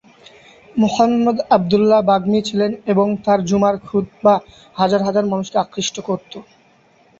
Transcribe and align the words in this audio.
মুহাম্মদ 0.75 1.37
আবদুল্লাহ 1.55 2.01
বাগ্মী 2.09 2.39
ছিলেন 2.47 2.71
এবং 2.87 3.07
তার 3.25 3.39
জুমার 3.45 3.75
খুতবা 3.85 4.33
হাজার 4.75 5.01
হাজার 5.07 5.25
মানুষকে 5.25 5.57
আকৃষ্ট 5.59 5.95
করতো। 6.07 6.37